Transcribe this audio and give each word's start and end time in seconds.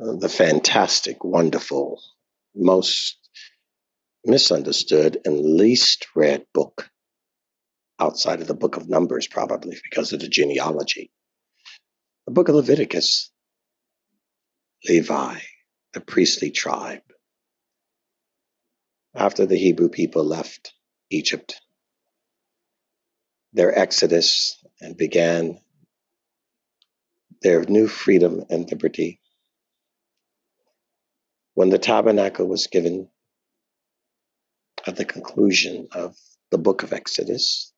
uh, 0.00 0.16
the 0.16 0.28
fantastic, 0.28 1.24
wonderful, 1.24 2.00
most 2.54 3.16
misunderstood 4.24 5.18
and 5.24 5.56
least 5.56 6.06
read 6.14 6.44
book 6.54 6.90
outside 8.00 8.40
of 8.40 8.46
the 8.46 8.54
book 8.54 8.76
of 8.76 8.88
Numbers, 8.88 9.26
probably 9.26 9.76
because 9.90 10.12
of 10.12 10.20
the 10.20 10.28
genealogy. 10.28 11.10
The 12.26 12.32
book 12.32 12.48
of 12.48 12.54
Leviticus, 12.54 13.30
Levi, 14.88 15.38
the 15.94 16.00
priestly 16.00 16.50
tribe. 16.50 17.02
After 19.14 19.46
the 19.46 19.56
Hebrew 19.56 19.88
people 19.88 20.24
left 20.24 20.74
Egypt, 21.10 21.60
their 23.52 23.76
exodus 23.76 24.62
and 24.80 24.96
began 24.96 25.58
their 27.42 27.64
new 27.64 27.88
freedom 27.88 28.44
and 28.50 28.70
liberty. 28.70 29.20
When 31.58 31.70
the 31.70 31.78
tabernacle 31.80 32.46
was 32.46 32.68
given 32.68 33.08
at 34.86 34.94
the 34.94 35.04
conclusion 35.04 35.88
of 35.90 36.16
the 36.52 36.56
book 36.56 36.84
of 36.84 36.92
Exodus, 36.92 37.72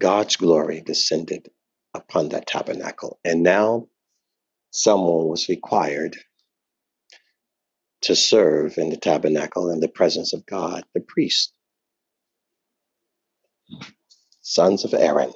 God's 0.00 0.34
glory 0.34 0.80
descended 0.80 1.48
upon 1.94 2.30
that 2.30 2.48
tabernacle. 2.48 3.20
And 3.24 3.44
now 3.44 3.86
someone 4.72 5.28
was 5.28 5.48
required 5.48 6.16
to 8.00 8.16
serve 8.16 8.78
in 8.78 8.90
the 8.90 8.96
tabernacle 8.96 9.70
in 9.70 9.78
the 9.78 9.86
presence 9.86 10.32
of 10.32 10.44
God, 10.44 10.82
the 10.92 11.00
priest. 11.00 11.52
Sons 14.40 14.84
of 14.84 14.92
Aaron, 14.92 15.32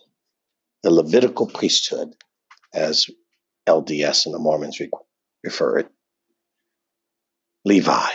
the 0.82 0.90
Levitical 0.90 1.46
priesthood, 1.46 2.16
as 2.74 3.06
LDS 3.68 4.26
and 4.26 4.34
the 4.34 4.40
Mormons 4.40 4.80
refer 5.44 5.78
it, 5.78 5.88
Levi, 7.64 8.10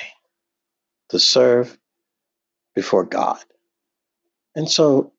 to 1.10 1.20
serve 1.20 1.78
before 2.76 3.06
God. 3.06 3.40
And 4.56 4.70
so 4.70 5.14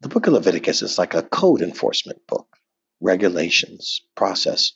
the 0.00 0.08
book 0.08 0.26
of 0.26 0.34
Leviticus 0.34 0.82
is 0.82 0.98
like 0.98 1.14
a 1.14 1.22
code 1.22 1.62
enforcement 1.62 2.26
book, 2.26 2.46
regulations, 3.00 4.02
process, 4.16 4.72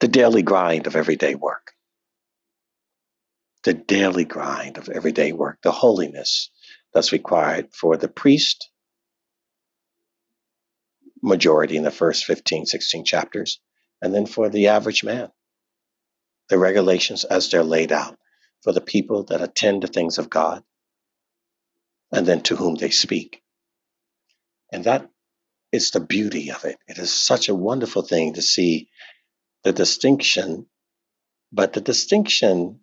the 0.00 0.08
daily 0.08 0.42
grind 0.42 0.86
of 0.86 0.96
everyday 0.96 1.34
work. 1.34 1.72
The 3.64 3.74
daily 3.74 4.24
grind 4.24 4.78
of 4.78 4.88
everyday 4.88 5.32
work, 5.32 5.58
the 5.62 5.72
holiness 5.72 6.50
that's 6.94 7.12
required 7.12 7.74
for 7.74 7.96
the 7.96 8.08
priest, 8.08 8.70
majority 11.22 11.76
in 11.76 11.82
the 11.82 11.90
first 11.90 12.24
15, 12.24 12.66
16 12.66 13.04
chapters, 13.04 13.60
and 14.00 14.14
then 14.14 14.26
for 14.26 14.48
the 14.48 14.68
average 14.68 15.04
man. 15.04 15.28
The 16.48 16.58
regulations 16.58 17.24
as 17.24 17.50
they're 17.50 17.64
laid 17.64 17.92
out 17.92 18.18
for 18.62 18.72
the 18.72 18.80
people 18.80 19.24
that 19.24 19.42
attend 19.42 19.82
the 19.82 19.88
things 19.88 20.18
of 20.18 20.30
God, 20.30 20.64
and 22.12 22.26
then 22.26 22.42
to 22.42 22.56
whom 22.56 22.76
they 22.76 22.90
speak. 22.90 23.42
And 24.72 24.84
that 24.84 25.08
is 25.72 25.90
the 25.90 26.00
beauty 26.00 26.50
of 26.50 26.64
it. 26.64 26.78
It 26.88 26.98
is 26.98 27.12
such 27.12 27.48
a 27.48 27.54
wonderful 27.54 28.02
thing 28.02 28.34
to 28.34 28.42
see 28.42 28.88
the 29.64 29.72
distinction, 29.72 30.66
but 31.52 31.72
the 31.74 31.80
distinction 31.80 32.80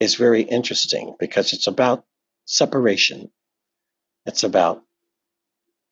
is 0.00 0.14
very 0.14 0.42
interesting 0.42 1.16
because 1.18 1.52
it's 1.52 1.66
about 1.66 2.04
separation, 2.46 3.30
it's 4.26 4.44
about 4.44 4.82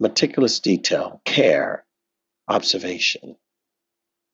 meticulous 0.00 0.60
detail, 0.60 1.20
care, 1.24 1.84
observation. 2.48 3.36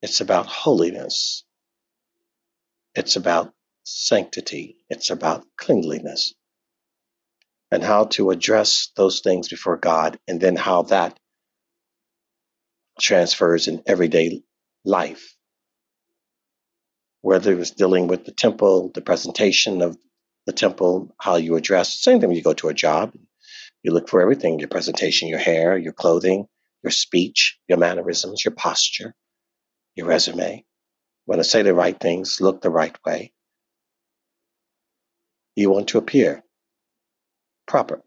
It's 0.03 0.21
about 0.21 0.47
holiness. 0.47 1.45
It's 2.95 3.17
about 3.17 3.53
sanctity. 3.85 4.77
It's 4.89 5.11
about 5.11 5.45
cleanliness 5.57 6.35
and 7.71 7.83
how 7.83 8.05
to 8.05 8.31
address 8.31 8.91
those 8.97 9.21
things 9.21 9.49
before 9.49 9.77
God, 9.77 10.19
and 10.29 10.41
then 10.41 10.55
how 10.55 10.83
that 10.83 11.19
transfers 13.01 13.67
in 13.67 13.83
everyday 13.87 14.43
life. 14.85 15.35
Whether 17.23 17.53
it 17.53 17.59
was 17.59 17.73
dealing 17.73 18.07
with 18.07 18.27
the 18.27 18.33
temple, 18.33 18.93
the 18.95 19.01
presentation 19.01 19.83
of 19.83 19.99
the 20.47 20.53
temple, 20.53 21.15
how 21.19 21.37
you 21.37 21.57
address, 21.57 22.01
same 22.01 22.21
thing 22.21 22.29
when 22.29 22.37
you 22.37 22.45
go 22.45 22.55
to 22.55 22.69
a 22.69 22.75
job. 22.75 23.13
You 23.83 23.93
look 23.93 24.09
for 24.09 24.21
everything 24.21 24.61
your 24.61 24.69
presentation, 24.69 25.29
your 25.29 25.39
hair, 25.39 25.77
your 25.77 25.93
clothing, 25.93 26.47
your 26.85 26.93
speech, 26.93 27.59
your 27.69 27.79
mannerisms, 27.79 28.45
your 28.45 28.55
posture, 28.55 29.15
your 29.97 30.07
resume. 30.07 30.65
Want 31.27 31.41
to 31.41 31.45
say 31.45 31.63
the 31.63 31.75
right 31.75 31.99
things, 31.99 32.41
look 32.41 32.61
the 32.61 32.71
right 32.71 32.97
way. 33.05 33.33
You 35.57 35.71
want 35.71 35.89
to 35.89 35.99
appear 35.99 36.43
proper. 37.67 38.03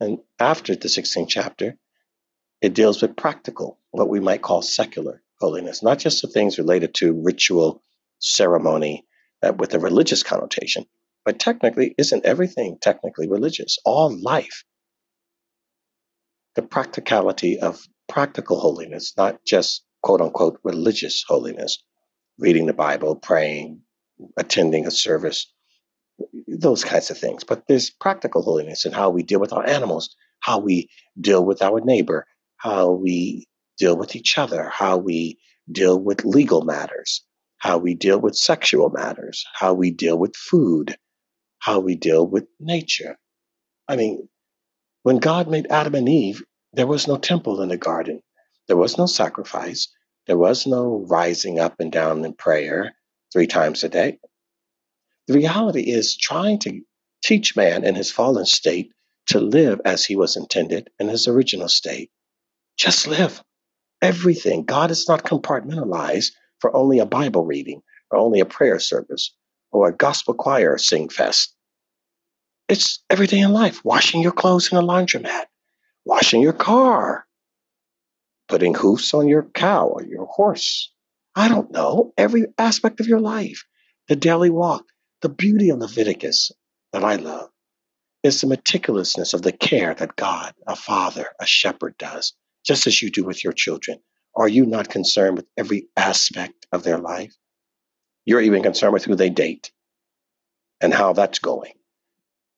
And 0.00 0.18
after 0.38 0.74
the 0.74 0.88
16th 0.88 1.28
chapter, 1.28 1.76
it 2.60 2.74
deals 2.74 3.00
with 3.00 3.16
practical, 3.16 3.78
what 3.90 4.08
we 4.08 4.20
might 4.20 4.42
call 4.42 4.62
secular 4.62 5.22
holiness, 5.38 5.82
not 5.82 5.98
just 5.98 6.22
the 6.22 6.28
things 6.28 6.58
related 6.58 6.94
to 6.94 7.22
ritual 7.22 7.82
ceremony 8.18 9.06
uh, 9.42 9.52
with 9.56 9.74
a 9.74 9.78
religious 9.78 10.22
connotation, 10.22 10.86
but 11.24 11.38
technically, 11.38 11.94
isn't 11.98 12.24
everything 12.24 12.78
technically 12.80 13.28
religious? 13.28 13.78
All 13.84 14.16
life. 14.20 14.64
The 16.54 16.62
practicality 16.62 17.60
of 17.60 17.80
practical 18.08 18.58
holiness, 18.58 19.14
not 19.16 19.44
just 19.44 19.84
quote 20.02 20.20
unquote 20.20 20.58
religious 20.64 21.24
holiness, 21.26 21.82
reading 22.38 22.66
the 22.66 22.72
Bible, 22.72 23.16
praying, 23.16 23.80
attending 24.36 24.86
a 24.86 24.90
service, 24.90 25.52
those 26.46 26.84
kinds 26.84 27.10
of 27.10 27.18
things. 27.18 27.44
But 27.44 27.66
there's 27.68 27.90
practical 27.90 28.42
holiness 28.42 28.84
in 28.84 28.92
how 28.92 29.10
we 29.10 29.22
deal 29.22 29.40
with 29.40 29.52
our 29.52 29.66
animals, 29.66 30.14
how 30.40 30.58
we 30.58 30.88
deal 31.20 31.44
with 31.44 31.62
our 31.62 31.80
neighbor, 31.80 32.26
how 32.56 32.90
we 32.92 33.46
deal 33.78 33.96
with 33.96 34.16
each 34.16 34.38
other, 34.38 34.70
how 34.72 34.96
we 34.96 35.38
deal 35.70 35.98
with 35.98 36.24
legal 36.24 36.62
matters, 36.62 37.24
how 37.58 37.78
we 37.78 37.94
deal 37.94 38.18
with 38.20 38.36
sexual 38.36 38.90
matters, 38.90 39.44
how 39.54 39.72
we 39.72 39.90
deal 39.90 40.18
with 40.18 40.36
food, 40.36 40.96
how 41.60 41.78
we 41.80 41.94
deal 41.94 42.26
with 42.26 42.44
nature. 42.58 43.18
I 43.88 43.96
mean, 43.96 44.28
when 45.02 45.18
God 45.18 45.48
made 45.48 45.66
Adam 45.70 45.94
and 45.94 46.08
Eve, 46.08 46.42
there 46.72 46.86
was 46.86 47.08
no 47.08 47.16
temple 47.16 47.62
in 47.62 47.70
the 47.70 47.76
garden, 47.76 48.22
there 48.70 48.76
was 48.76 48.96
no 48.96 49.06
sacrifice, 49.06 49.88
there 50.28 50.38
was 50.38 50.64
no 50.64 51.04
rising 51.08 51.58
up 51.58 51.80
and 51.80 51.90
down 51.90 52.24
in 52.24 52.32
prayer 52.32 52.94
three 53.32 53.48
times 53.48 53.82
a 53.82 53.88
day. 53.88 54.20
The 55.26 55.34
reality 55.34 55.90
is 55.90 56.16
trying 56.16 56.60
to 56.60 56.80
teach 57.20 57.56
man 57.56 57.82
in 57.82 57.96
his 57.96 58.12
fallen 58.12 58.46
state 58.46 58.92
to 59.26 59.40
live 59.40 59.80
as 59.84 60.04
he 60.04 60.14
was 60.14 60.36
intended 60.36 60.88
in 61.00 61.08
his 61.08 61.26
original 61.26 61.66
state. 61.66 62.12
Just 62.76 63.08
live. 63.08 63.42
Everything. 64.00 64.62
God 64.62 64.92
is 64.92 65.08
not 65.08 65.24
compartmentalized 65.24 66.30
for 66.60 66.74
only 66.76 67.00
a 67.00 67.06
Bible 67.06 67.44
reading 67.44 67.82
or 68.12 68.18
only 68.18 68.38
a 68.38 68.44
prayer 68.44 68.78
service 68.78 69.34
or 69.72 69.88
a 69.88 69.96
gospel 69.96 70.34
choir 70.34 70.78
sing 70.78 71.08
fest. 71.08 71.56
It's 72.68 73.02
everyday 73.10 73.40
in 73.40 73.52
life. 73.52 73.84
Washing 73.84 74.22
your 74.22 74.30
clothes 74.30 74.70
in 74.70 74.78
a 74.78 74.80
laundromat, 74.80 75.46
washing 76.04 76.40
your 76.40 76.52
car, 76.52 77.26
putting 78.50 78.74
hoofs 78.74 79.14
on 79.14 79.28
your 79.28 79.44
cow 79.54 79.86
or 79.86 80.02
your 80.02 80.26
horse. 80.26 80.92
I 81.36 81.48
don't 81.48 81.70
know. 81.70 82.12
Every 82.18 82.46
aspect 82.58 82.98
of 82.98 83.06
your 83.06 83.20
life. 83.20 83.64
The 84.08 84.16
daily 84.16 84.50
walk, 84.50 84.84
the 85.22 85.28
beauty 85.28 85.70
of 85.70 85.78
Leviticus 85.78 86.50
that 86.92 87.04
I 87.04 87.14
love 87.14 87.48
is 88.24 88.40
the 88.40 88.48
meticulousness 88.48 89.34
of 89.34 89.42
the 89.42 89.52
care 89.52 89.94
that 89.94 90.16
God, 90.16 90.52
a 90.66 90.74
father, 90.74 91.26
a 91.40 91.46
shepherd 91.46 91.96
does, 91.96 92.34
just 92.66 92.88
as 92.88 93.00
you 93.00 93.08
do 93.08 93.22
with 93.22 93.44
your 93.44 93.52
children. 93.52 94.00
Are 94.34 94.48
you 94.48 94.66
not 94.66 94.88
concerned 94.88 95.36
with 95.36 95.46
every 95.56 95.86
aspect 95.96 96.66
of 96.72 96.82
their 96.82 96.98
life? 96.98 97.32
You're 98.24 98.40
even 98.40 98.64
concerned 98.64 98.92
with 98.92 99.04
who 99.04 99.14
they 99.14 99.30
date 99.30 99.70
and 100.80 100.92
how 100.92 101.12
that's 101.12 101.38
going. 101.38 101.72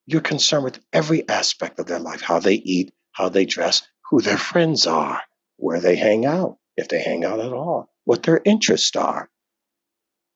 You're 0.07 0.23
concerned 0.23 0.65
with 0.65 0.81
every 0.93 1.29
aspect 1.29 1.79
of 1.79 1.87
their 1.87 2.01
life 2.01 2.23
how 2.23 2.41
they 2.41 2.55
eat, 2.55 2.95
how 3.13 3.29
they 3.29 3.45
dress, 3.45 3.83
who 4.09 4.23
their 4.23 4.39
friends 4.39 4.87
are, 4.87 5.21
where 5.57 5.81
they 5.81 5.97
hang 5.97 6.27
out, 6.27 6.59
if 6.77 6.89
they 6.89 7.03
hang 7.03 7.25
out 7.25 7.41
at 7.41 7.53
all, 7.53 7.89
what 8.05 8.23
their 8.23 8.41
interests 8.45 8.97
are, 8.97 9.31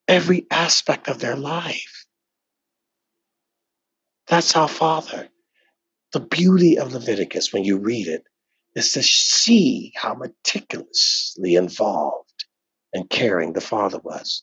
every 0.09 0.47
aspect 0.51 1.09
of 1.09 1.19
their 1.19 1.37
life. 1.37 2.07
That's 4.29 4.57
our 4.57 4.69
Father. 4.69 5.29
The 6.13 6.21
beauty 6.21 6.79
of 6.79 6.93
Leviticus, 6.93 7.53
when 7.53 7.65
you 7.65 7.79
read 7.79 8.07
it, 8.09 8.25
is 8.75 8.93
to 8.93 9.03
see 9.03 9.93
how 9.97 10.15
meticulously 10.15 11.57
involved 11.57 12.45
and 12.93 13.09
caring 13.09 13.53
the 13.53 13.61
Father 13.61 13.99
was 13.99 14.43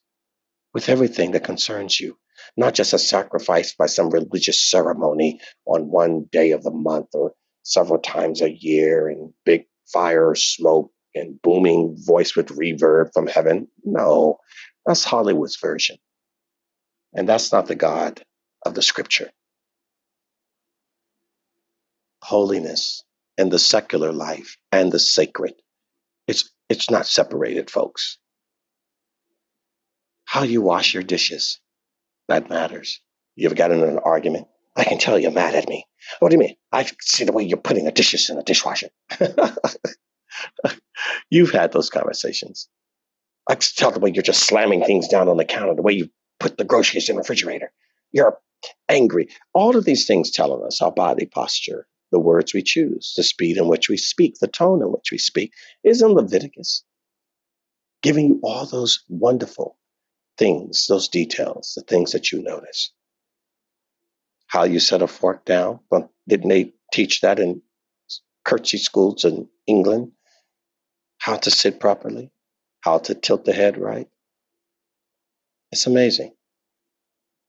with 0.73 0.89
everything 0.89 1.31
that 1.31 1.43
concerns 1.43 1.99
you, 1.99 2.17
not 2.57 2.73
just 2.73 2.93
a 2.93 2.99
sacrifice 2.99 3.73
by 3.75 3.85
some 3.85 4.09
religious 4.09 4.61
ceremony 4.61 5.39
on 5.65 5.89
one 5.89 6.27
day 6.31 6.51
of 6.51 6.63
the 6.63 6.71
month 6.71 7.07
or 7.13 7.33
several 7.63 7.99
times 7.99 8.41
a 8.41 8.51
year 8.51 9.09
in 9.09 9.33
big 9.45 9.65
fire, 9.91 10.35
smoke, 10.35 10.91
and 11.15 11.41
booming 11.41 11.95
voice 11.99 12.35
with 12.35 12.47
reverb 12.49 13.11
from 13.13 13.27
heaven. 13.27 13.67
No, 13.83 14.37
that's 14.85 15.03
Hollywood's 15.03 15.57
version. 15.61 15.97
And 17.13 17.27
that's 17.29 17.51
not 17.51 17.67
the 17.67 17.75
God 17.75 18.21
of 18.65 18.73
the 18.73 18.81
scripture. 18.81 19.31
Holiness 22.23 23.03
and 23.37 23.51
the 23.51 23.59
secular 23.59 24.11
life 24.11 24.57
and 24.71 24.91
the 24.91 24.99
sacred. 24.99 25.53
It's 26.27 26.49
it's 26.69 26.89
not 26.89 27.07
separated, 27.07 27.69
folks. 27.69 28.17
How 30.25 30.43
you 30.43 30.61
wash 30.61 30.93
your 30.93 31.03
dishes, 31.03 31.59
that 32.27 32.49
matters. 32.49 33.01
You 33.35 33.47
ever 33.47 33.55
got 33.55 33.71
in 33.71 33.83
an 33.83 33.99
argument? 33.99 34.47
I 34.75 34.83
can 34.83 34.97
tell 34.97 35.19
you're 35.19 35.31
mad 35.31 35.55
at 35.55 35.69
me. 35.69 35.85
What 36.19 36.29
do 36.29 36.35
you 36.35 36.39
mean? 36.39 36.55
I 36.71 36.89
see 37.01 37.25
the 37.25 37.31
way 37.31 37.43
you're 37.43 37.57
putting 37.57 37.85
the 37.85 37.91
dishes 37.91 38.29
in 38.29 38.37
the 38.37 38.43
dishwasher. 38.43 38.89
You've 41.29 41.51
had 41.51 41.71
those 41.71 41.89
conversations. 41.89 42.67
I 43.47 43.55
can 43.55 43.67
tell 43.75 43.91
the 43.91 43.99
way 43.99 44.11
you're 44.13 44.23
just 44.23 44.45
slamming 44.45 44.83
things 44.83 45.07
down 45.07 45.27
on 45.27 45.37
the 45.37 45.45
counter, 45.45 45.75
the 45.75 45.81
way 45.81 45.93
you 45.93 46.09
put 46.39 46.57
the 46.57 46.63
groceries 46.63 47.09
in 47.09 47.15
the 47.15 47.21
refrigerator. 47.21 47.71
You're 48.11 48.39
angry. 48.89 49.29
All 49.53 49.75
of 49.75 49.85
these 49.85 50.07
things 50.07 50.31
telling 50.31 50.65
us 50.65 50.81
our 50.81 50.91
body 50.91 51.25
posture, 51.25 51.87
the 52.11 52.19
words 52.19 52.53
we 52.53 52.63
choose, 52.63 53.13
the 53.15 53.23
speed 53.23 53.57
in 53.57 53.67
which 53.67 53.89
we 53.89 53.97
speak, 53.97 54.35
the 54.39 54.47
tone 54.47 54.81
in 54.81 54.91
which 54.91 55.11
we 55.11 55.17
speak, 55.17 55.51
is 55.83 56.01
in 56.01 56.09
Leviticus, 56.09 56.83
giving 58.01 58.27
you 58.27 58.39
all 58.43 58.65
those 58.65 59.03
wonderful 59.09 59.77
things, 60.37 60.87
those 60.87 61.07
details, 61.07 61.73
the 61.75 61.83
things 61.83 62.11
that 62.11 62.31
you 62.31 62.41
notice. 62.41 62.91
How 64.53 64.65
you 64.65 64.79
set 64.79 65.01
a 65.01 65.07
fork 65.07 65.45
down. 65.45 65.79
Well, 65.89 66.13
didn't 66.29 66.49
they 66.49 66.73
teach 66.93 67.21
that 67.21 67.39
in 67.39 67.63
curtsy 68.45 68.77
schools 68.77 69.25
in 69.25 69.49
England? 69.65 70.11
How 71.17 71.37
to 71.37 71.49
sit 71.49 71.79
properly, 71.79 72.29
how 72.81 72.99
to 72.99 73.15
tilt 73.15 73.45
the 73.45 73.51
head 73.53 73.79
right. 73.79 74.07
It's 75.71 75.87
amazing. 75.87 76.35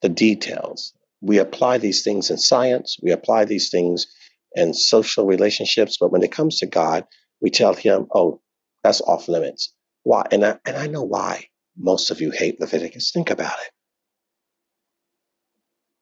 The 0.00 0.08
details. 0.08 0.94
We 1.20 1.36
apply 1.36 1.76
these 1.76 2.02
things 2.02 2.30
in 2.30 2.38
science, 2.38 2.96
we 3.02 3.10
apply 3.10 3.44
these 3.44 3.68
things 3.68 4.06
in 4.54 4.72
social 4.72 5.26
relationships, 5.26 5.98
but 6.00 6.10
when 6.10 6.22
it 6.22 6.32
comes 6.32 6.60
to 6.60 6.66
God, 6.66 7.04
we 7.42 7.50
tell 7.50 7.74
him, 7.74 8.06
oh, 8.14 8.40
that's 8.82 9.02
off 9.02 9.28
limits. 9.28 9.74
Why? 10.04 10.24
And 10.30 10.42
I, 10.42 10.58
and 10.64 10.74
I 10.74 10.86
know 10.86 11.02
why 11.02 11.48
most 11.76 12.10
of 12.10 12.22
you 12.22 12.30
hate 12.30 12.58
Leviticus. 12.60 13.10
Think 13.12 13.28
about 13.28 13.58
it. 13.66 13.72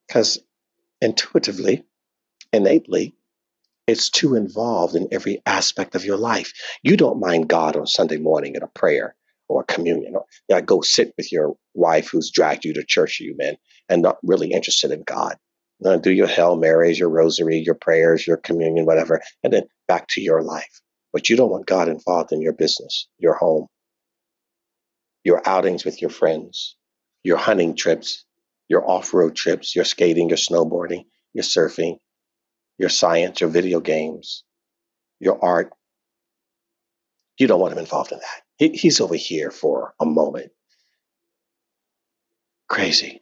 Because 0.06 0.38
intuitively, 1.02 1.84
innately, 2.52 3.14
it's 3.86 4.08
too 4.08 4.36
involved 4.36 4.94
in 4.94 5.08
every 5.10 5.42
aspect 5.44 5.94
of 5.94 6.04
your 6.04 6.16
life. 6.16 6.52
You 6.82 6.96
don't 6.96 7.20
mind 7.20 7.48
God 7.48 7.76
on 7.76 7.86
Sunday 7.86 8.16
morning 8.16 8.54
at 8.56 8.62
a 8.62 8.68
prayer 8.68 9.16
or 9.48 9.62
a 9.62 9.64
communion, 9.64 10.14
or 10.14 10.24
you 10.48 10.54
know, 10.54 10.62
go 10.62 10.80
sit 10.80 11.12
with 11.18 11.32
your 11.32 11.56
wife 11.74 12.08
who's 12.08 12.30
dragged 12.30 12.64
you 12.64 12.72
to 12.74 12.84
church, 12.84 13.18
you 13.20 13.36
men, 13.36 13.56
and 13.88 14.00
not 14.00 14.18
really 14.22 14.52
interested 14.52 14.92
in 14.92 15.02
God. 15.02 15.36
You 15.80 15.90
know, 15.90 15.98
do 15.98 16.12
your 16.12 16.28
Hail 16.28 16.56
Marys, 16.56 16.98
your 16.98 17.10
rosary, 17.10 17.58
your 17.58 17.74
prayers, 17.74 18.26
your 18.26 18.36
communion, 18.36 18.86
whatever, 18.86 19.20
and 19.42 19.52
then 19.52 19.64
back 19.88 20.06
to 20.10 20.22
your 20.22 20.42
life. 20.42 20.80
But 21.12 21.28
you 21.28 21.36
don't 21.36 21.50
want 21.50 21.66
God 21.66 21.88
involved 21.88 22.32
in 22.32 22.40
your 22.40 22.52
business, 22.52 23.08
your 23.18 23.34
home, 23.34 23.66
your 25.24 25.42
outings 25.44 25.84
with 25.84 26.00
your 26.00 26.10
friends, 26.10 26.76
your 27.24 27.36
hunting 27.36 27.76
trips, 27.76 28.24
your 28.72 28.90
off 28.90 29.12
road 29.12 29.36
trips, 29.36 29.76
your 29.76 29.84
skating, 29.84 30.30
your 30.30 30.38
snowboarding, 30.38 31.04
your 31.34 31.44
surfing, 31.44 31.98
your 32.78 32.88
science, 32.88 33.42
your 33.42 33.50
video 33.50 33.80
games, 33.80 34.44
your 35.20 35.44
art. 35.44 35.70
You 37.38 37.46
don't 37.46 37.60
want 37.60 37.74
him 37.74 37.78
involved 37.78 38.12
in 38.12 38.18
that. 38.18 38.42
He, 38.56 38.70
he's 38.70 39.02
over 39.02 39.14
here 39.14 39.50
for 39.50 39.92
a 40.00 40.06
moment. 40.06 40.52
Crazy. 42.66 43.20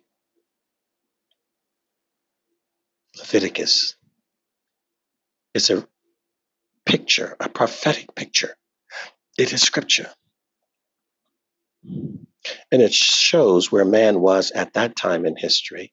Leviticus 3.18 3.96
is 5.52 5.68
a 5.70 5.84
picture, 6.86 7.36
a 7.40 7.48
prophetic 7.48 8.14
picture. 8.14 8.54
It 9.36 9.52
is 9.52 9.62
scripture. 9.62 10.10
And 12.72 12.82
it 12.82 12.94
shows 12.94 13.70
where 13.70 13.84
man 13.84 14.20
was 14.20 14.50
at 14.52 14.74
that 14.74 14.96
time 14.96 15.26
in 15.26 15.36
history 15.36 15.92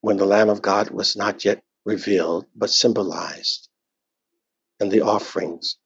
when 0.00 0.16
the 0.18 0.26
Lamb 0.26 0.48
of 0.48 0.62
God 0.62 0.90
was 0.90 1.16
not 1.16 1.44
yet 1.44 1.62
revealed, 1.84 2.46
but 2.54 2.70
symbolized. 2.70 3.68
And 4.78 4.90
the 4.90 5.00
offerings, 5.00 5.78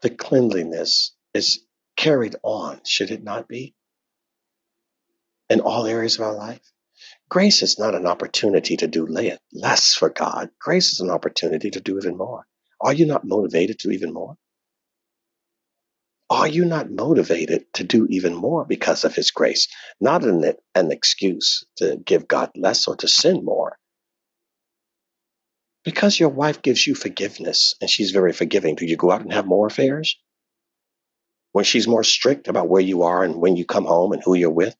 the 0.00 0.10
cleanliness 0.10 1.14
is 1.34 1.64
carried 1.96 2.36
on, 2.42 2.80
should 2.86 3.10
it 3.10 3.22
not 3.22 3.48
be? 3.48 3.74
In 5.50 5.60
all 5.60 5.86
areas 5.86 6.16
of 6.16 6.22
our 6.22 6.34
life. 6.34 6.62
Grace 7.28 7.62
is 7.62 7.78
not 7.78 7.94
an 7.94 8.06
opportunity 8.06 8.76
to 8.76 8.86
do 8.86 9.06
less 9.52 9.94
for 9.94 10.08
God. 10.08 10.50
Grace 10.60 10.92
is 10.92 11.00
an 11.00 11.10
opportunity 11.10 11.70
to 11.70 11.80
do 11.80 11.98
even 11.98 12.16
more. 12.16 12.46
Are 12.80 12.92
you 12.92 13.06
not 13.06 13.24
motivated 13.24 13.78
to 13.80 13.90
even 13.90 14.12
more? 14.12 14.36
Are 16.32 16.48
you 16.48 16.64
not 16.64 16.90
motivated 16.90 17.66
to 17.74 17.84
do 17.84 18.06
even 18.08 18.34
more 18.34 18.64
because 18.64 19.04
of 19.04 19.14
His 19.14 19.30
grace? 19.30 19.68
Not 20.00 20.24
an, 20.24 20.54
an 20.74 20.90
excuse 20.90 21.62
to 21.76 21.98
give 21.98 22.26
God 22.26 22.50
less 22.56 22.88
or 22.88 22.96
to 22.96 23.06
sin 23.06 23.44
more, 23.44 23.76
because 25.84 26.18
your 26.18 26.30
wife 26.30 26.62
gives 26.62 26.86
you 26.86 26.94
forgiveness 26.94 27.74
and 27.82 27.90
she's 27.90 28.12
very 28.12 28.32
forgiving, 28.32 28.76
do 28.76 28.86
you 28.86 28.96
go 28.96 29.10
out 29.10 29.20
and 29.20 29.32
have 29.32 29.44
more 29.44 29.66
affairs? 29.66 30.18
When 31.52 31.66
she's 31.66 31.86
more 31.86 32.02
strict 32.02 32.48
about 32.48 32.70
where 32.70 32.80
you 32.80 33.02
are 33.02 33.22
and 33.22 33.36
when 33.36 33.56
you 33.56 33.66
come 33.66 33.84
home 33.84 34.12
and 34.12 34.22
who 34.24 34.34
you're 34.34 34.48
with? 34.50 34.74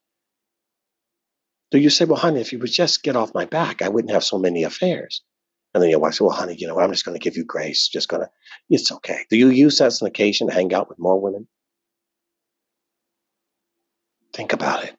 Do 1.70 1.78
you 1.78 1.90
say, 1.90 2.06
well, 2.06 2.18
honey, 2.18 2.40
if 2.40 2.52
you 2.52 2.60
would 2.60 2.72
just 2.72 3.02
get 3.02 3.16
off 3.16 3.34
my 3.34 3.44
back, 3.44 3.82
I 3.82 3.90
wouldn't 3.90 4.14
have 4.14 4.24
so 4.24 4.38
many 4.38 4.64
affairs? 4.64 5.22
And 5.74 5.82
then 5.82 5.90
your 5.90 6.00
wife 6.00 6.14
says, 6.14 6.22
well, 6.22 6.30
honey, 6.30 6.56
you 6.58 6.66
know, 6.66 6.78
I'm 6.78 6.92
just 6.92 7.04
going 7.04 7.18
to 7.18 7.22
give 7.22 7.36
you 7.36 7.44
grace. 7.44 7.88
Just 7.88 8.08
going 8.08 8.22
to, 8.22 8.30
it's 8.68 8.92
okay. 8.92 9.24
Do 9.30 9.36
you 9.36 9.48
use 9.48 9.78
that 9.78 9.86
as 9.86 10.02
an 10.02 10.08
occasion 10.08 10.48
to 10.48 10.54
hang 10.54 10.74
out 10.74 10.88
with 10.88 10.98
more 10.98 11.20
women? 11.20 11.48
Think 14.34 14.52
about 14.52 14.84
it 14.84 14.96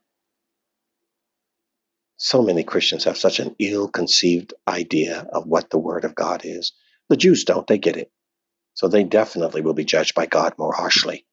so 2.24 2.42
many 2.42 2.64
Christians 2.64 3.04
have 3.04 3.18
such 3.18 3.42
an 3.42 3.54
ill 3.60 3.90
conceived 3.90 4.54
idea 4.66 5.28
of 5.34 5.46
what 5.46 5.70
the 5.70 5.78
Word 5.78 6.06
of 6.06 6.16
God 6.16 6.44
is. 6.46 6.72
The 7.10 7.18
Jews 7.18 7.44
don't, 7.44 7.68
they 7.68 7.78
get 7.78 7.98
it. 7.98 8.14
So 8.76 8.88
they 8.88 9.04
definitely 9.04 9.62
will 9.62 9.74
be 9.74 9.84
judged 9.84 10.16
by 10.16 10.26
God 10.26 10.54
more 10.58 10.74
harshly. 10.74 11.26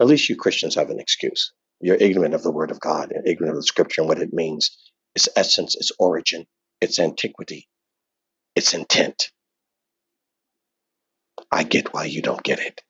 At 0.00 0.06
least 0.06 0.30
you 0.30 0.36
Christians 0.36 0.76
have 0.76 0.88
an 0.88 0.98
excuse. 0.98 1.52
You're 1.82 1.96
ignorant 1.96 2.32
of 2.32 2.42
the 2.42 2.50
Word 2.50 2.70
of 2.70 2.80
God 2.80 3.12
ignorant 3.26 3.50
of 3.50 3.56
the 3.56 3.66
Scripture 3.66 4.00
and 4.00 4.08
what 4.08 4.18
it 4.18 4.32
means, 4.32 4.78
its 5.14 5.28
essence, 5.36 5.74
its 5.74 5.92
origin, 5.98 6.46
its 6.80 6.98
antiquity, 6.98 7.68
its 8.60 8.74
intent. 8.74 9.30
I 11.50 11.62
get 11.62 11.94
why 11.94 12.04
you 12.04 12.20
don't 12.20 12.42
get 12.42 12.58
it. 12.60 12.82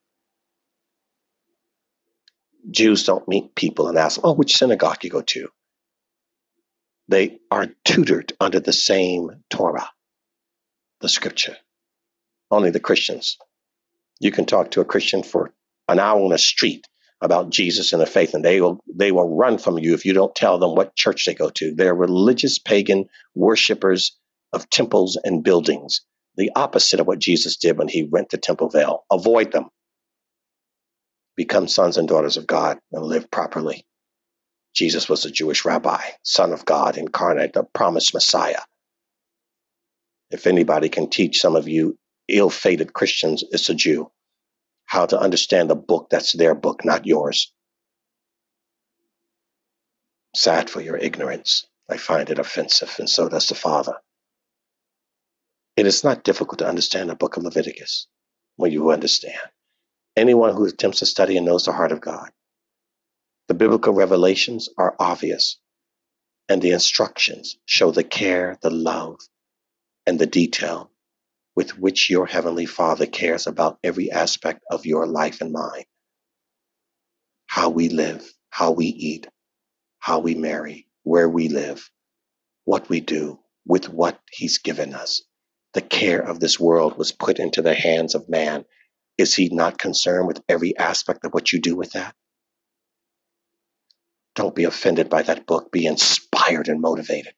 Jews 2.68 3.04
don't 3.04 3.28
meet 3.28 3.54
people 3.54 3.88
and 3.88 3.96
ask, 3.96 4.20
oh, 4.24 4.32
which 4.32 4.56
synagogue 4.56 5.04
you 5.04 5.10
go 5.10 5.22
to? 5.22 5.48
They 7.06 7.38
are 7.52 7.68
tutored 7.84 8.32
under 8.40 8.58
the 8.58 8.72
same 8.72 9.30
Torah, 9.48 9.88
the 11.00 11.08
scripture. 11.08 11.56
Only 12.50 12.70
the 12.70 12.80
Christians. 12.80 13.38
You 14.18 14.32
can 14.32 14.46
talk 14.46 14.72
to 14.72 14.80
a 14.80 14.84
Christian 14.84 15.22
for 15.22 15.54
an 15.88 16.00
hour 16.00 16.20
on 16.20 16.30
the 16.30 16.38
street 16.38 16.84
about 17.20 17.50
Jesus 17.50 17.92
and 17.92 18.02
the 18.02 18.06
faith, 18.06 18.34
and 18.34 18.44
they 18.44 18.60
will 18.60 18.80
they 18.92 19.12
will 19.12 19.36
run 19.36 19.56
from 19.58 19.78
you 19.78 19.94
if 19.94 20.04
you 20.04 20.14
don't 20.14 20.34
tell 20.34 20.58
them 20.58 20.74
what 20.74 20.96
church 20.96 21.26
they 21.26 21.34
go 21.34 21.50
to. 21.50 21.72
They're 21.74 21.94
religious 21.94 22.58
pagan 22.58 23.08
worshippers 23.36 24.19
of 24.52 24.68
temples 24.70 25.18
and 25.24 25.44
buildings. 25.44 26.00
The 26.36 26.50
opposite 26.56 27.00
of 27.00 27.06
what 27.06 27.18
Jesus 27.18 27.56
did 27.56 27.78
when 27.78 27.88
he 27.88 28.04
went 28.04 28.30
to 28.30 28.38
Templevale. 28.38 29.00
Avoid 29.10 29.52
them. 29.52 29.68
Become 31.36 31.68
sons 31.68 31.96
and 31.96 32.08
daughters 32.08 32.36
of 32.36 32.46
God 32.46 32.78
and 32.92 33.04
live 33.04 33.30
properly. 33.30 33.84
Jesus 34.74 35.08
was 35.08 35.24
a 35.24 35.30
Jewish 35.30 35.64
rabbi, 35.64 36.00
Son 36.22 36.52
of 36.52 36.64
God 36.64 36.96
incarnate, 36.96 37.54
the 37.54 37.64
promised 37.74 38.14
Messiah. 38.14 38.60
If 40.30 40.46
anybody 40.46 40.88
can 40.88 41.10
teach 41.10 41.40
some 41.40 41.56
of 41.56 41.68
you 41.68 41.98
ill 42.28 42.50
fated 42.50 42.92
Christians, 42.92 43.44
it's 43.50 43.68
a 43.68 43.74
Jew 43.74 44.10
how 44.90 45.06
to 45.06 45.20
understand 45.20 45.70
the 45.70 45.76
book 45.76 46.08
that's 46.10 46.32
their 46.36 46.52
book, 46.52 46.84
not 46.84 47.06
yours. 47.06 47.52
Sad 50.34 50.68
for 50.68 50.80
your 50.80 50.96
ignorance. 50.96 51.64
I 51.88 51.96
find 51.96 52.28
it 52.28 52.40
offensive, 52.40 52.92
and 52.98 53.08
so 53.08 53.28
does 53.28 53.46
the 53.46 53.54
Father. 53.54 53.94
It 55.80 55.86
is 55.86 56.04
not 56.04 56.24
difficult 56.24 56.58
to 56.58 56.68
understand 56.68 57.08
the 57.08 57.16
book 57.16 57.38
of 57.38 57.44
Leviticus 57.44 58.06
when 58.56 58.70
you 58.70 58.90
understand. 58.90 59.40
Anyone 60.14 60.54
who 60.54 60.66
attempts 60.66 60.98
to 60.98 61.06
study 61.06 61.38
and 61.38 61.46
knows 61.46 61.64
the 61.64 61.72
heart 61.72 61.92
of 61.92 62.02
God 62.02 62.30
the 63.48 63.54
biblical 63.54 63.94
revelations 63.94 64.68
are 64.78 64.94
obvious, 65.00 65.58
and 66.50 66.62
the 66.62 66.72
instructions 66.72 67.56
show 67.66 67.92
the 67.92 68.04
care, 68.04 68.58
the 68.62 68.70
love, 68.70 69.20
and 70.06 70.18
the 70.18 70.26
detail 70.26 70.90
with 71.56 71.78
which 71.78 72.10
your 72.10 72.26
Heavenly 72.26 72.66
Father 72.66 73.06
cares 73.06 73.46
about 73.46 73.78
every 73.82 74.10
aspect 74.10 74.62
of 74.70 74.86
your 74.86 75.06
life 75.06 75.40
and 75.40 75.52
mine 75.52 75.84
how 77.46 77.70
we 77.70 77.88
live, 77.88 78.30
how 78.50 78.72
we 78.72 78.86
eat, 78.86 79.28
how 80.00 80.20
we 80.20 80.34
marry, 80.34 80.88
where 81.04 81.28
we 81.28 81.48
live, 81.48 81.90
what 82.66 82.88
we 82.90 83.00
do 83.00 83.40
with 83.66 83.88
what 83.88 84.20
He's 84.30 84.58
given 84.58 84.94
us. 84.94 85.22
The 85.74 85.82
care 85.82 86.20
of 86.20 86.40
this 86.40 86.58
world 86.58 86.98
was 86.98 87.12
put 87.12 87.38
into 87.38 87.62
the 87.62 87.74
hands 87.74 88.14
of 88.14 88.28
man. 88.28 88.64
Is 89.18 89.34
He 89.34 89.48
not 89.50 89.78
concerned 89.78 90.26
with 90.26 90.42
every 90.48 90.76
aspect 90.76 91.24
of 91.24 91.32
what 91.32 91.52
you 91.52 91.60
do 91.60 91.76
with 91.76 91.92
that? 91.92 92.14
Don't 94.34 94.54
be 94.54 94.64
offended 94.64 95.08
by 95.08 95.22
that 95.22 95.46
book. 95.46 95.70
Be 95.70 95.86
inspired 95.86 96.68
and 96.68 96.80
motivated. 96.80 97.34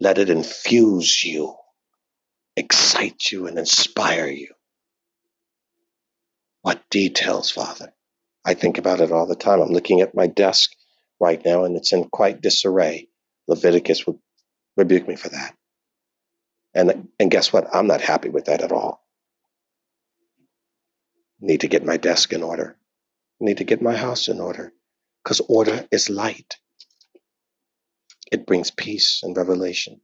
Let 0.00 0.18
it 0.18 0.30
infuse 0.30 1.24
you, 1.24 1.56
excite 2.56 3.32
you, 3.32 3.46
and 3.46 3.58
inspire 3.58 4.28
you. 4.28 4.48
What 6.62 6.88
details, 6.90 7.50
Father? 7.50 7.92
I 8.44 8.54
think 8.54 8.78
about 8.78 9.00
it 9.00 9.12
all 9.12 9.26
the 9.26 9.36
time. 9.36 9.60
I'm 9.60 9.72
looking 9.72 10.00
at 10.00 10.14
my 10.14 10.26
desk 10.26 10.70
right 11.20 11.44
now 11.44 11.64
and 11.64 11.76
it's 11.76 11.92
in 11.92 12.04
quite 12.04 12.40
disarray. 12.40 13.08
Leviticus 13.46 14.06
would 14.06 14.18
rebuke 14.76 15.08
me 15.08 15.16
for 15.16 15.28
that. 15.28 15.54
And, 16.78 17.08
and 17.18 17.28
guess 17.28 17.52
what? 17.52 17.66
I'm 17.74 17.88
not 17.88 18.00
happy 18.00 18.28
with 18.28 18.44
that 18.44 18.62
at 18.62 18.70
all. 18.70 19.04
Need 21.40 21.62
to 21.62 21.68
get 21.68 21.84
my 21.84 21.96
desk 21.96 22.32
in 22.32 22.44
order. 22.44 22.76
Need 23.40 23.58
to 23.58 23.64
get 23.64 23.82
my 23.82 23.96
house 23.96 24.28
in 24.28 24.38
order 24.38 24.72
because 25.24 25.40
order 25.48 25.88
is 25.90 26.08
light. 26.08 26.54
It 28.30 28.46
brings 28.46 28.70
peace 28.70 29.22
and 29.24 29.36
revelation. 29.36 30.00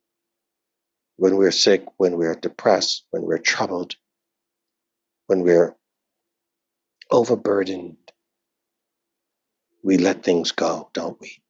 When 1.14 1.36
we're 1.36 1.52
sick, 1.52 1.84
when 1.96 2.16
we're 2.16 2.34
depressed, 2.34 3.06
when 3.12 3.22
we're 3.22 3.38
troubled, 3.38 3.94
when 5.28 5.42
we're 5.42 5.76
overburdened, 7.08 7.98
we 9.84 9.96
let 9.96 10.24
things 10.24 10.50
go, 10.50 10.90
don't 10.92 11.20
we? 11.20 11.40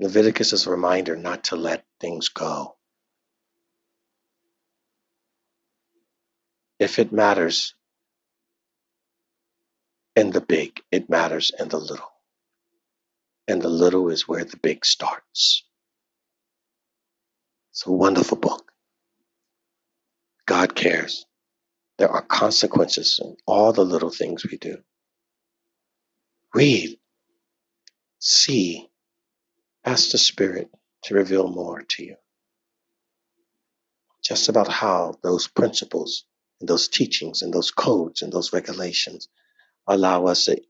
Leviticus 0.00 0.52
is 0.52 0.66
a 0.66 0.70
reminder 0.72 1.14
not 1.14 1.44
to 1.44 1.56
let 1.56 1.84
things 2.00 2.30
go. 2.30 2.77
If 6.78 6.98
it 6.98 7.12
matters 7.12 7.74
in 10.16 10.30
the 10.30 10.40
big, 10.40 10.80
it 10.92 11.08
matters 11.10 11.52
in 11.58 11.68
the 11.68 11.78
little. 11.78 12.10
And 13.48 13.62
the 13.62 13.68
little 13.68 14.10
is 14.10 14.28
where 14.28 14.44
the 14.44 14.58
big 14.58 14.84
starts. 14.84 15.64
It's 17.72 17.86
a 17.86 17.92
wonderful 17.92 18.38
book. 18.38 18.72
God 20.46 20.74
cares. 20.74 21.26
There 21.98 22.10
are 22.10 22.22
consequences 22.22 23.20
in 23.22 23.36
all 23.46 23.72
the 23.72 23.84
little 23.84 24.10
things 24.10 24.44
we 24.46 24.58
do. 24.58 24.78
Read, 26.54 26.98
see, 28.20 28.88
ask 29.84 30.12
the 30.12 30.18
Spirit 30.18 30.70
to 31.04 31.14
reveal 31.14 31.48
more 31.48 31.82
to 31.82 32.04
you. 32.04 32.16
Just 34.22 34.48
about 34.48 34.68
how 34.68 35.14
those 35.22 35.48
principles 35.48 36.24
and 36.60 36.68
those 36.68 36.88
teachings 36.88 37.42
and 37.42 37.52
those 37.52 37.70
codes 37.70 38.22
and 38.22 38.32
those 38.32 38.52
regulations 38.52 39.28
allow 39.86 40.26
us 40.26 40.46
to 40.46 40.60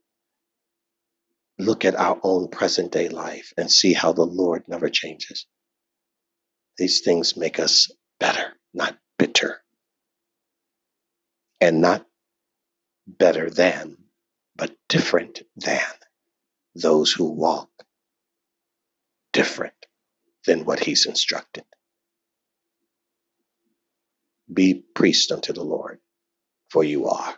look 1.59 1.85
at 1.85 1.97
our 1.97 2.19
own 2.23 2.49
present 2.49 2.93
day 2.93 3.09
life 3.09 3.53
and 3.57 3.71
see 3.71 3.93
how 3.93 4.13
the 4.13 4.25
Lord 4.25 4.65
never 4.69 4.89
changes. 4.89 5.47
These 6.79 7.01
things 7.01 7.37
make 7.37 7.59
us 7.59 7.91
better, 8.21 8.55
not 8.75 8.99
bitter. 9.19 9.63
And 11.61 11.81
not 11.81 12.07
better 13.07 13.51
than, 13.51 13.97
but 14.57 14.77
different 14.89 15.43
than 15.57 15.83
those 16.75 17.13
who 17.13 17.31
walk 17.33 17.71
different 19.33 19.75
than 20.47 20.65
what 20.65 20.81
he's 20.81 21.07
instructed. 21.07 21.65
Be 24.53 24.85
priest 24.95 25.33
unto 25.33 25.53
the 25.53 25.65
Lord, 25.65 26.01
for 26.71 26.85
you 26.85 27.07
are. 27.09 27.35